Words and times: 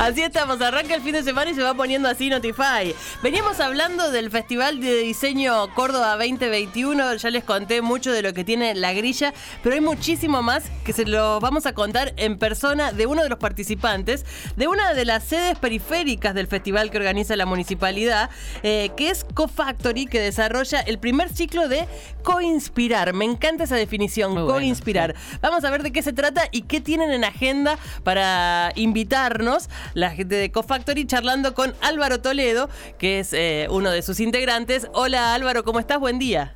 Así 0.00 0.22
estamos, 0.22 0.60
arranca 0.60 0.94
el 0.94 1.02
fin 1.02 1.12
de 1.12 1.24
semana 1.24 1.50
y 1.50 1.54
se 1.54 1.62
va 1.62 1.74
poniendo 1.74 2.08
así 2.08 2.30
Notify. 2.30 2.94
Veníamos 3.20 3.58
hablando 3.58 4.12
del 4.12 4.30
Festival 4.30 4.80
de 4.80 5.00
Diseño 5.00 5.74
Córdoba 5.74 6.16
2021, 6.16 7.16
ya 7.16 7.30
les 7.30 7.42
conté 7.42 7.82
mucho 7.82 8.12
de 8.12 8.22
lo 8.22 8.32
que 8.32 8.44
tiene 8.44 8.76
la 8.76 8.92
grilla, 8.92 9.34
pero 9.60 9.74
hay 9.74 9.80
muchísimo 9.80 10.40
más 10.40 10.62
que 10.84 10.92
se 10.92 11.04
lo 11.04 11.40
vamos 11.40 11.66
a 11.66 11.72
contar 11.72 12.14
en 12.16 12.38
persona 12.38 12.92
de 12.92 13.06
uno 13.06 13.24
de 13.24 13.28
los 13.28 13.40
participantes, 13.40 14.24
de 14.56 14.68
una 14.68 14.94
de 14.94 15.04
las 15.04 15.24
sedes 15.24 15.58
periféricas 15.58 16.32
del 16.32 16.46
festival 16.46 16.92
que 16.92 16.98
organiza 16.98 17.34
la 17.34 17.44
municipalidad, 17.44 18.30
eh, 18.62 18.92
que 18.96 19.10
es 19.10 19.24
CoFactory, 19.34 20.06
que 20.06 20.20
desarrolla 20.20 20.78
el 20.78 21.00
primer 21.00 21.28
ciclo 21.28 21.68
de 21.68 21.88
coinspirar. 22.22 23.14
Me 23.14 23.24
encanta 23.24 23.64
esa 23.64 23.74
definición, 23.74 24.46
coinspirar. 24.46 25.16
Vamos 25.40 25.64
a 25.64 25.70
ver 25.70 25.82
de 25.82 25.90
qué 25.90 26.02
se 26.02 26.12
trata 26.12 26.42
y 26.52 26.62
qué 26.62 26.80
tienen 26.80 27.10
en 27.10 27.24
agenda 27.24 27.78
para 28.04 28.70
invitarnos 28.76 29.68
la 29.94 30.10
gente 30.10 30.34
de 30.34 30.50
CoFactory 30.50 31.06
charlando 31.06 31.54
con 31.54 31.74
Álvaro 31.82 32.20
Toledo, 32.20 32.68
que 32.98 33.20
es 33.20 33.32
eh, 33.32 33.66
uno 33.70 33.90
de 33.90 34.02
sus 34.02 34.20
integrantes. 34.20 34.88
Hola 34.92 35.34
Álvaro, 35.34 35.64
¿cómo 35.64 35.80
estás? 35.80 35.98
Buen 35.98 36.18
día. 36.18 36.54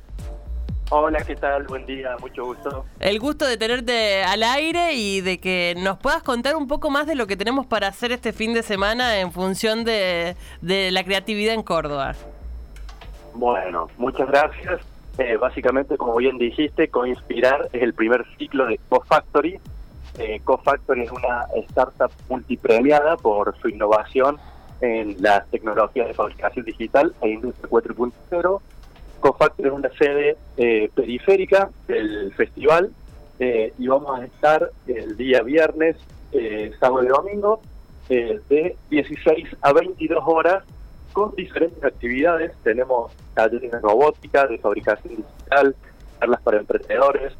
Hola, 0.95 1.23
¿qué 1.25 1.35
tal? 1.35 1.63
Buen 1.63 1.87
día, 1.87 2.15
mucho 2.19 2.45
gusto. 2.45 2.85
El 2.99 3.17
gusto 3.19 3.47
de 3.47 3.57
tenerte 3.57 4.23
al 4.23 4.43
aire 4.43 4.93
y 4.93 5.21
de 5.21 5.39
que 5.39 5.73
nos 5.77 5.97
puedas 5.97 6.21
contar 6.21 6.55
un 6.55 6.67
poco 6.67 6.91
más 6.91 7.07
de 7.07 7.15
lo 7.15 7.25
que 7.25 7.35
tenemos 7.35 7.65
para 7.65 7.87
hacer 7.87 8.11
este 8.11 8.31
fin 8.31 8.53
de 8.53 8.61
semana 8.61 9.19
en 9.19 9.31
función 9.31 9.85
de, 9.85 10.35
la 10.61 11.03
creatividad 11.03 11.55
en 11.55 11.63
Córdoba. 11.63 12.13
Bueno, 13.33 13.87
muchas 13.97 14.27
gracias. 14.27 14.81
Eh, 15.17 15.37
básicamente, 15.37 15.97
como 15.97 16.15
bien 16.17 16.37
dijiste, 16.37 16.87
Coinspirar 16.89 17.69
es 17.71 17.81
el 17.81 17.95
primer 17.95 18.25
ciclo 18.37 18.67
de 18.67 18.79
CoFactory, 18.89 19.59
eh, 20.17 20.41
CoFactory 20.43 21.03
es 21.03 21.11
una 21.11 21.47
startup 21.67 22.11
multipremiada 22.29 23.17
por 23.17 23.57
su 23.59 23.69
innovación 23.69 24.37
en 24.81 25.15
las 25.19 25.47
tecnologías 25.49 26.07
de 26.07 26.13
fabricación 26.13 26.65
digital 26.65 27.13
e 27.21 27.29
industria 27.29 27.69
4.0. 27.69 28.61
CoFactory 29.21 29.69
es 29.69 29.73
una 29.73 29.89
sede 29.97 30.37
eh, 30.57 30.89
periférica 30.93 31.69
del 31.87 32.33
festival 32.33 32.91
eh, 33.39 33.73
y 33.77 33.87
vamos 33.87 34.19
a 34.19 34.25
estar 34.25 34.69
el 34.87 35.15
día 35.15 35.41
viernes, 35.41 35.95
eh, 36.33 36.71
sábado 36.79 37.05
y 37.05 37.07
domingo, 37.07 37.61
de 38.09 38.75
16 38.89 39.47
a 39.61 39.71
22 39.71 40.21
horas 40.25 40.63
con 41.13 41.33
diferentes 41.35 41.81
actividades. 41.83 42.51
Tenemos 42.61 43.13
talleres 43.33 43.71
de 43.71 43.79
robótica, 43.79 44.45
de 44.45 44.57
fabricación 44.57 45.15
digital, 45.15 45.75
charlas 46.19 46.41
para 46.41 46.57
emprendedores, 46.57 47.33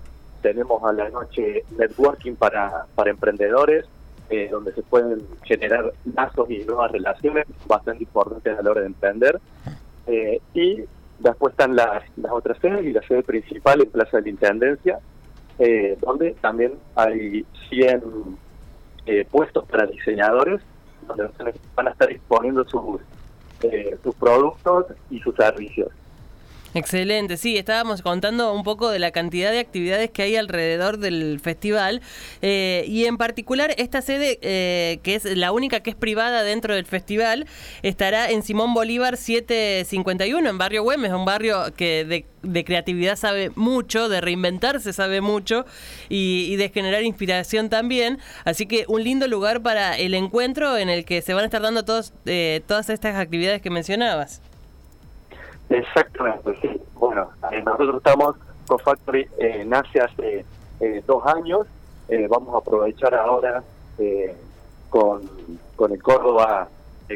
tenemos 0.43 0.83
a 0.83 0.91
la 0.91 1.09
noche 1.09 1.63
networking 1.77 2.35
para, 2.35 2.85
para 2.93 3.09
emprendedores, 3.09 3.85
eh, 4.29 4.49
donde 4.51 4.73
se 4.73 4.83
pueden 4.83 5.21
generar 5.43 5.91
lazos 6.13 6.49
y 6.51 6.59
nuevas 6.65 6.91
relaciones 6.91 7.47
bastante 7.65 8.03
importantes 8.03 8.59
a 8.59 8.61
la 8.61 8.69
hora 8.69 8.81
de 8.81 8.87
emprender. 8.87 9.39
Eh, 10.05 10.41
y 10.53 10.83
después 11.19 11.53
están 11.53 11.75
las, 11.75 12.03
las 12.17 12.31
otras 12.33 12.59
sedes 12.59 12.85
y 12.85 12.91
la 12.91 13.01
sede 13.07 13.23
principal 13.23 13.81
en 13.81 13.89
Plaza 13.89 14.17
de 14.17 14.23
la 14.23 14.29
Intendencia, 14.29 14.99
eh, 15.59 15.97
donde 16.01 16.31
también 16.41 16.73
hay 16.95 17.45
100 17.69 18.03
puestos 19.31 19.65
para 19.65 19.85
diseñadores, 19.85 20.61
donde 21.07 21.29
van 21.75 21.87
a 21.87 21.91
estar 21.91 22.09
exponiendo 22.09 22.63
sus, 22.65 23.01
sus 24.01 24.15
productos 24.15 24.87
y 25.09 25.19
sus 25.19 25.35
servicios. 25.35 25.89
Excelente, 26.75 27.37
sí, 27.37 27.55
estábamos 27.55 28.01
contando 28.01 28.51
un 28.51 28.63
poco 28.63 28.89
de 28.89 28.97
la 28.97 29.11
cantidad 29.11 29.51
de 29.51 29.59
actividades 29.59 30.09
que 30.09 30.23
hay 30.23 30.35
alrededor 30.35 30.97
del 30.97 31.39
festival 31.39 32.01
eh, 32.41 32.83
y 32.87 33.05
en 33.05 33.17
particular 33.17 33.75
esta 33.77 34.01
sede, 34.01 34.39
eh, 34.41 34.99
que 35.03 35.13
es 35.13 35.25
la 35.25 35.51
única 35.51 35.81
que 35.81 35.91
es 35.91 35.95
privada 35.95 36.41
dentro 36.41 36.73
del 36.73 36.85
festival, 36.85 37.45
estará 37.83 38.31
en 38.31 38.41
Simón 38.41 38.73
Bolívar 38.73 39.17
751, 39.17 40.49
en 40.49 40.57
Barrio 40.57 40.81
Güemes, 40.81 41.11
un 41.11 41.25
barrio 41.25 41.71
que 41.75 42.25
de, 42.41 42.63
creatividad 42.63 43.17
sabe 43.17 43.51
mucho, 43.53 44.09
de 44.09 44.19
reinventarse 44.19 44.93
sabe 44.93 45.21
mucho 45.21 45.67
y, 46.09 46.55
de 46.55 46.69
generar 46.69 47.03
inspiración 47.03 47.69
también, 47.69 48.17
así 48.45 48.65
que 48.65 48.85
un 48.87 49.03
lindo 49.03 49.27
lugar 49.27 49.61
para 49.61 49.95
el 49.95 50.15
encuentro 50.15 50.77
en 50.77 50.89
el 50.89 51.05
que 51.05 51.21
se 51.21 51.35
van 51.35 51.43
a 51.43 51.45
estar 51.45 51.61
dando 51.61 51.85
todos, 51.85 52.13
eh, 52.25 52.61
todas 52.65 52.89
estas 52.89 53.15
actividades 53.15 53.61
que 53.61 53.69
mencionabas. 53.69 54.41
Exactamente, 55.69 56.55
sí. 56.61 56.81
Bueno, 56.95 57.29
eh, 57.51 57.61
nosotros 57.63 57.97
estamos, 57.97 58.35
con 58.67 58.79
Factory 58.79 59.27
eh, 59.37 59.63
nace 59.65 60.01
hace 60.01 60.45
eh, 60.79 61.03
dos 61.05 61.25
años, 61.25 61.67
vamos 62.29 62.53
a 62.53 62.57
aprovechar 62.59 63.15
ahora 63.15 63.63
con, 64.89 65.21
con 65.75 65.91
el 65.91 66.03
Córdoba, 66.03 66.69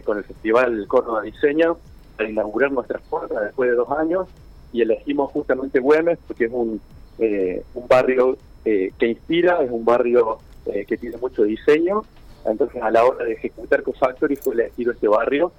con 0.03 0.17
el 0.17 0.23
Festival 0.23 0.87
Córdoba 0.87 1.21
Diseño, 1.21 1.77
para 2.15 2.29
inaugurar 2.29 2.71
nuestras 2.71 3.03
puertas 3.03 3.43
después 3.43 3.69
de 3.69 3.75
dos 3.75 3.91
años. 3.91 4.27
Y 4.73 4.81
elegimos 4.81 5.31
justamente 5.33 5.79
Güemes 5.79 6.17
porque 6.25 6.45
es 6.45 6.51
un, 6.51 6.81
un 7.19 7.87
barrio 7.87 8.37
que 8.63 9.07
inspira, 9.07 9.61
es 9.61 9.69
un 9.69 9.85
barrio 9.85 10.39
que 10.65 10.97
tiene 10.97 11.17
mucho 11.17 11.43
diseño, 11.43 12.01
entonces 12.45 12.81
a 12.81 12.89
la 12.89 13.05
hora 13.05 13.23
de 13.23 13.33
ejecutar 13.33 13.83
con 13.83 13.93
Factory 13.93 14.35
fue 14.35 14.55
elegido 14.55 14.93
este 14.93 15.07
barrio 15.07 15.51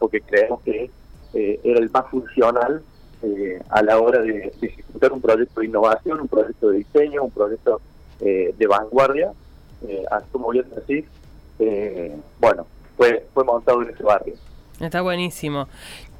porque 0.00 0.22
creemos 0.22 0.60
que 0.62 0.90
eh, 1.34 1.60
era 1.64 1.78
el 1.78 1.90
más 1.90 2.08
funcional 2.10 2.82
eh, 3.22 3.60
a 3.70 3.82
la 3.82 3.98
hora 3.98 4.20
de, 4.20 4.52
ejecutar 4.60 5.12
un 5.12 5.20
proyecto 5.20 5.60
de 5.60 5.66
innovación, 5.66 6.20
un 6.20 6.28
proyecto 6.28 6.70
de 6.70 6.78
diseño, 6.78 7.22
un 7.24 7.30
proyecto 7.30 7.80
eh, 8.20 8.54
de 8.56 8.66
vanguardia, 8.66 9.32
así 10.10 10.26
como 10.30 10.50
bien 10.50 10.66
decís, 10.76 11.04
bueno, 12.40 12.66
fue, 12.96 13.26
fue 13.34 13.44
montado 13.44 13.82
en 13.82 13.90
ese 13.90 14.02
barrio. 14.02 14.34
Está 14.78 15.00
buenísimo. 15.00 15.68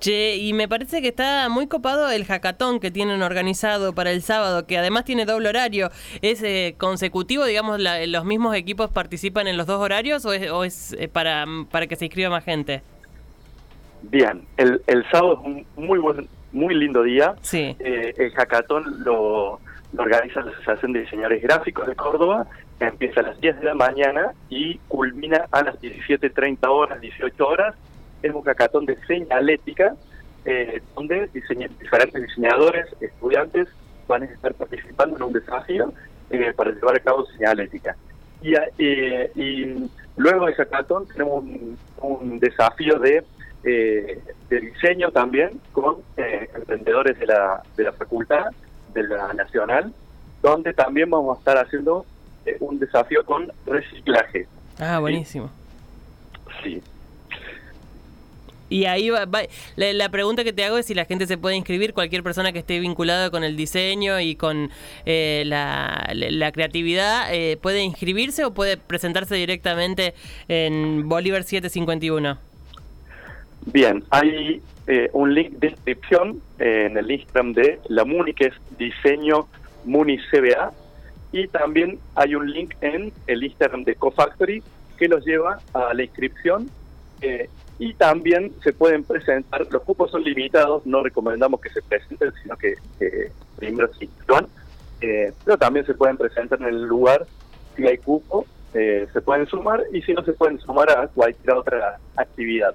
Che, 0.01 0.37
y 0.37 0.53
me 0.53 0.67
parece 0.69 1.01
que 1.01 1.09
está 1.09 1.49
muy 1.49 1.69
copado 1.69 2.11
el 2.11 2.25
hackathon 2.25 2.81
que 2.81 2.91
tienen 2.91 3.23
organizado 3.23 3.93
para 3.93 4.11
el 4.11 4.23
sábado, 4.23 4.67
que 4.67 4.79
además 4.79 5.05
tiene 5.05 5.27
doble 5.27 5.49
horario. 5.49 5.91
¿Es 6.23 6.43
consecutivo, 6.77 7.45
digamos, 7.45 7.81
los 7.81 8.25
mismos 8.25 8.57
equipos 8.57 8.91
participan 8.91 9.47
en 9.47 9.57
los 9.57 9.67
dos 9.67 9.81
horarios 9.81 10.25
o 10.25 10.33
es, 10.33 10.51
o 10.51 10.65
es 10.65 10.97
para, 11.13 11.45
para 11.71 11.87
que 11.87 11.95
se 11.95 12.07
inscriba 12.07 12.31
más 12.31 12.45
gente? 12.45 12.83
Bien, 14.03 14.43
el, 14.57 14.83
el 14.87 15.05
sábado 15.11 15.41
es 15.41 15.47
un 15.47 15.67
muy 15.77 15.99
buen, 15.99 16.29
muy 16.53 16.75
lindo 16.75 17.03
día. 17.03 17.35
Sí. 17.43 17.77
Eh, 17.79 18.15
el 18.17 18.31
hackathon 18.33 19.05
lo, 19.05 19.61
organiza 19.97 20.41
la 20.43 20.51
Asociación 20.53 20.93
de 20.93 21.01
Diseñadores 21.01 21.43
Gráficos 21.43 21.87
de 21.87 21.95
Córdoba, 21.95 22.47
empieza 22.81 23.21
a 23.21 23.25
las 23.25 23.41
10 23.41 23.61
de 23.61 23.65
la 23.67 23.75
mañana 23.75 24.33
y 24.49 24.79
culmina 24.89 25.47
a 25.51 25.63
las 25.63 25.81
17.30 25.81 26.59
horas, 26.69 27.01
18 27.01 27.47
horas. 27.47 27.75
Es 28.23 28.33
un 28.33 28.43
hackathon 28.43 28.87
de 28.87 28.97
señalética, 29.07 29.95
eh, 30.45 30.81
donde 30.95 31.29
diferentes 31.33 32.23
diseñadores, 32.23 32.87
estudiantes, 33.01 33.69
van 34.09 34.23
a 34.23 34.27
estar 34.27 34.55
participando 34.55 35.17
en 35.17 35.23
un 35.23 35.33
desafío 35.33 35.93
eh, 36.31 36.53
para 36.57 36.71
llevar 36.71 36.97
a 36.97 37.01
cabo 37.01 37.27
señalética. 37.27 37.97
Y, 38.43 38.55
y 39.41 39.89
luego 40.17 40.47
de 40.47 40.55
hackathon 40.55 41.07
tenemos 41.07 41.45
un 42.01 42.41
desafío 42.41 42.99
de 42.99 43.23
eh, 43.65 44.21
de 44.49 44.61
diseño 44.61 45.11
también 45.13 45.61
con 45.73 45.99
eh, 46.17 46.49
emprendedores 46.55 47.19
de 47.19 47.27
la, 47.27 47.63
de 47.77 47.85
la 47.85 47.93
facultad, 47.93 48.47
de 48.93 49.05
la 49.05 49.33
nacional, 49.35 49.93
donde 50.43 50.75
también 50.75 51.09
vamos 51.09 51.37
a 51.37 51.39
estar 51.39 51.59
haciendo 51.59 52.05
eh, 52.45 52.57
un 52.61 52.79
desafío 52.79 53.25
con 53.25 53.53
reciclaje. 53.67 54.47
Ah, 54.79 54.99
buenísimo. 54.99 55.49
Sí. 56.63 56.83
Y 58.69 58.87
ahí 58.87 59.11
va, 59.11 59.29
la, 59.77 60.09
pregunta 60.09 60.45
que 60.45 60.53
te 60.55 60.65
hago 60.65 60.79
es 60.79 60.87
si 60.87 60.95
la 60.95 61.05
gente 61.05 61.27
se 61.27 61.37
puede 61.37 61.57
inscribir, 61.57 61.93
cualquier 61.93 62.23
persona 62.23 62.53
que 62.53 62.59
esté 62.59 62.81
vinculada 62.81 63.31
con 63.31 63.45
el 63.45 63.55
diseño 63.55 64.19
y 64.19 64.35
con 64.35 64.71
eh, 65.05 65.43
la, 65.47 66.11
la, 66.15 66.53
creatividad, 66.53 67.29
¿puede 67.61 67.83
inscribirse 67.83 68.47
o 68.47 68.55
puede 68.55 68.79
presentarse 68.79 69.35
directamente 69.35 70.15
en 70.49 71.07
Bolívar 71.07 71.45
751? 71.45 72.52
Bien, 73.67 74.03
hay 74.11 74.61
eh, 74.89 75.09
un 75.13 75.35
link 75.35 75.53
de 75.59 75.69
inscripción 75.69 76.43
eh, 76.59 76.89
en 76.91 76.97
el 76.97 77.11
Instagram 77.11 77.53
de 77.53 77.79
la 77.89 78.05
MUNI, 78.05 78.35
que 78.35 78.47
es 78.47 78.55
diseño 78.77 79.47
MUNI 79.85 80.19
CBA, 80.31 80.73
y 81.31 81.47
también 81.47 81.99
hay 82.17 82.35
un 82.35 82.51
link 82.51 82.75
en 82.81 83.13
el 83.29 83.45
Instagram 83.45 83.85
de 83.85 83.95
CoFactory 83.95 84.63
que 84.99 85.09
los 85.09 85.25
lleva 85.25 85.61
a 85.73 85.95
la 85.95 86.03
inscripción 86.03 86.69
eh, 87.21 87.49
y 87.79 87.95
también 87.95 88.53
se 88.63 88.73
pueden 88.73 89.05
presentar, 89.05 89.67
los 89.71 89.83
cupos 89.83 90.11
son 90.11 90.25
limitados, 90.25 90.85
no 90.85 91.03
recomendamos 91.03 91.61
que 91.61 91.71
se 91.71 91.83
presenten, 91.83 92.33
sino 92.43 92.57
que 92.57 92.75
primero 93.57 93.93
se 93.95 94.05
inscriban, 94.05 94.47
pero 95.01 95.57
también 95.57 95.87
se 95.87 95.95
pueden 95.95 96.17
presentar 96.17 96.61
en 96.61 96.69
el 96.69 96.83
lugar 96.83 97.27
si 97.77 97.87
hay 97.87 97.99
cupo, 97.99 98.45
se 98.73 99.21
pueden 99.25 99.47
sumar 99.47 99.83
y 99.93 100.03
si 100.03 100.13
no 100.13 100.23
se 100.25 100.33
pueden 100.33 100.61
sumar 100.61 100.91
a 100.91 101.07
cualquier 101.09 101.55
otra 101.55 101.99
actividad. 102.17 102.75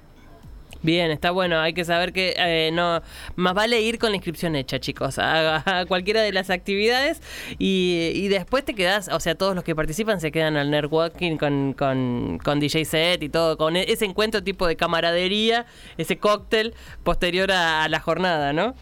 Bien, 0.82 1.10
está 1.10 1.32
bueno. 1.32 1.58
Hay 1.58 1.72
que 1.72 1.84
saber 1.84 2.12
que 2.12 2.34
eh, 2.36 2.70
no 2.72 3.02
más 3.36 3.54
vale 3.54 3.80
ir 3.80 3.98
con 3.98 4.10
la 4.10 4.16
inscripción 4.16 4.54
hecha, 4.54 4.78
chicos, 4.78 5.18
a, 5.18 5.84
cualquiera 5.88 6.22
de 6.22 6.32
las 6.32 6.50
actividades 6.50 7.20
y, 7.58 8.28
después 8.28 8.64
te 8.64 8.74
quedas, 8.74 9.08
o 9.08 9.18
sea, 9.20 9.34
todos 9.34 9.54
los 9.54 9.64
que 9.64 9.74
participan 9.74 10.20
se 10.20 10.30
quedan 10.30 10.56
al 10.56 10.70
networking 10.70 11.36
con, 11.36 11.72
con, 11.72 12.38
con 12.44 12.60
DJ 12.60 12.84
set 12.84 13.22
y 13.22 13.28
todo, 13.28 13.56
con 13.56 13.76
ese 13.76 14.04
encuentro 14.04 14.42
tipo 14.42 14.66
de 14.66 14.76
camaradería, 14.76 15.66
ese 15.96 16.18
cóctel 16.18 16.74
posterior 17.02 17.50
a, 17.50 17.88
la 17.88 18.00
jornada, 18.00 18.52
¿no? 18.52 18.74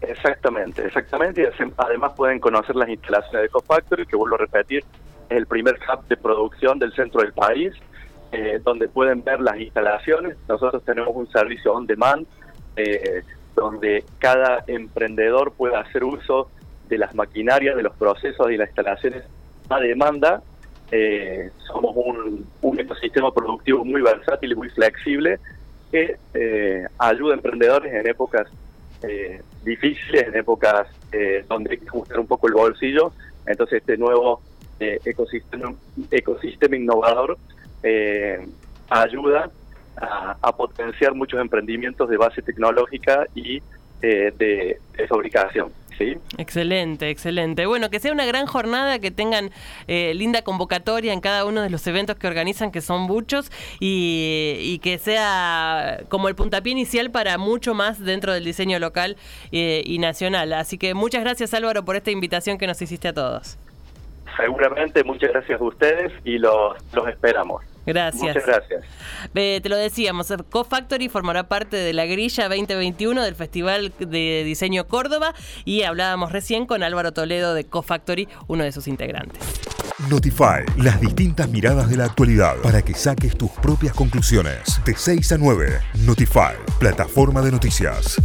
Exactamente, 0.00 0.86
exactamente. 0.86 1.42
Y 1.42 1.72
además 1.76 2.12
pueden 2.16 2.38
conocer 2.38 2.76
las 2.76 2.88
instalaciones 2.88 3.42
de 3.42 3.48
Cofactory, 3.48 4.06
que 4.06 4.16
vuelvo 4.16 4.36
a 4.36 4.38
repetir, 4.38 4.84
es 5.28 5.36
el 5.36 5.46
primer 5.46 5.74
hub 5.74 6.06
de 6.06 6.16
producción 6.16 6.78
del 6.78 6.92
centro 6.94 7.22
del 7.22 7.32
país 7.32 7.72
eh, 8.36 8.60
donde 8.64 8.88
pueden 8.88 9.22
ver 9.22 9.40
las 9.40 9.60
instalaciones. 9.60 10.36
Nosotros 10.48 10.84
tenemos 10.84 11.14
un 11.14 11.30
servicio 11.30 11.72
on 11.72 11.86
demand 11.86 12.26
eh, 12.74 13.22
donde 13.54 14.04
cada 14.18 14.64
emprendedor 14.66 15.52
puede 15.52 15.76
hacer 15.76 16.02
uso 16.02 16.50
de 16.88 16.98
las 16.98 17.14
maquinarias, 17.14 17.76
de 17.76 17.84
los 17.84 17.94
procesos 17.94 18.50
y 18.50 18.56
las 18.56 18.70
instalaciones 18.70 19.22
a 19.68 19.78
demanda. 19.78 20.42
Eh, 20.90 21.52
somos 21.58 21.94
un, 21.94 22.80
ecosistema 22.80 23.32
productivo 23.32 23.84
muy 23.84 24.02
versátil 24.02 24.50
y 24.50 24.54
muy 24.56 24.68
flexible 24.70 25.38
que 25.92 26.16
ayuda 26.98 27.34
a 27.34 27.36
emprendedores 27.36 27.94
en 27.94 28.08
épocas 28.08 28.48
difíciles, 29.62 30.26
en 30.26 30.34
épocas 30.34 30.88
donde 31.48 31.70
hay 31.70 31.78
que 31.78 31.86
ajustar 31.86 32.18
un 32.18 32.26
poco 32.26 32.48
el 32.48 32.54
bolsillo. 32.54 33.12
Entonces 33.46 33.78
este 33.78 33.96
nuevo 33.96 34.42
ecosistema, 34.80 35.72
ecosistema 36.10 36.76
innovador 36.76 37.38
eh, 37.84 38.48
ayuda 38.88 39.50
a, 39.96 40.52
potenciar 40.56 41.14
muchos 41.14 41.40
emprendimientos 41.40 42.08
de 42.08 42.16
base 42.16 42.42
tecnológica 42.42 43.26
y 43.34 43.62
eh, 44.02 44.32
de, 44.36 45.06
fabricación. 45.08 45.72
¿Sí? 45.96 46.16
Excelente, 46.38 47.08
excelente. 47.08 47.66
Bueno, 47.66 47.88
que 47.88 48.00
sea 48.00 48.10
una 48.10 48.26
gran 48.26 48.46
jornada, 48.46 48.98
que 48.98 49.12
tengan 49.12 49.50
eh, 49.86 50.12
linda 50.14 50.42
convocatoria 50.42 51.12
en 51.12 51.20
cada 51.20 51.44
uno 51.44 51.62
de 51.62 51.70
los 51.70 51.86
eventos 51.86 52.16
que 52.16 52.26
organizan, 52.26 52.72
que 52.72 52.80
son 52.80 53.02
muchos, 53.02 53.52
y, 53.78 54.80
que 54.82 54.98
sea 54.98 56.00
como 56.08 56.28
el 56.28 56.34
puntapié 56.34 56.72
inicial 56.72 57.12
para 57.12 57.38
mucho 57.38 57.74
más 57.74 58.04
dentro 58.04 58.32
del 58.32 58.44
diseño 58.44 58.80
local 58.80 59.16
eh, 59.52 59.84
y 59.86 60.00
nacional. 60.00 60.52
Así 60.54 60.78
que 60.78 60.94
muchas 60.94 61.22
gracias 61.22 61.54
Álvaro 61.54 61.84
por 61.84 61.94
esta 61.94 62.10
invitación 62.10 62.58
que 62.58 62.66
nos 62.66 62.82
hiciste 62.82 63.06
a 63.06 63.12
todos. 63.12 63.56
Seguramente, 64.36 65.04
muchas 65.04 65.30
gracias 65.30 65.60
a 65.60 65.64
ustedes 65.64 66.12
y 66.24 66.38
los, 66.38 66.74
los 66.92 67.06
esperamos. 67.06 67.62
Gracias. 67.86 68.22
Muchas 68.22 68.46
gracias. 68.46 68.84
te 69.32 69.68
lo 69.68 69.76
decíamos, 69.76 70.32
Co-Factory 70.50 71.08
formará 71.08 71.48
parte 71.48 71.76
de 71.76 71.92
la 71.92 72.06
grilla 72.06 72.48
2021 72.48 73.22
del 73.22 73.34
Festival 73.34 73.92
de 73.98 74.42
Diseño 74.44 74.86
Córdoba 74.86 75.34
y 75.64 75.82
hablábamos 75.82 76.32
recién 76.32 76.66
con 76.66 76.82
Álvaro 76.82 77.12
Toledo 77.12 77.54
de 77.54 77.64
Co-Factory, 77.64 78.28
uno 78.46 78.64
de 78.64 78.72
sus 78.72 78.88
integrantes. 78.88 79.40
Notify, 80.08 80.64
las 80.76 81.00
distintas 81.00 81.48
miradas 81.48 81.88
de 81.88 81.96
la 81.96 82.06
actualidad 82.06 82.56
para 82.62 82.82
que 82.82 82.94
saques 82.94 83.36
tus 83.36 83.50
propias 83.50 83.94
conclusiones. 83.94 84.80
De 84.84 84.94
6 84.96 85.32
a 85.32 85.38
9, 85.38 85.80
Notify, 86.04 86.54
plataforma 86.78 87.42
de 87.42 87.52
noticias. 87.52 88.20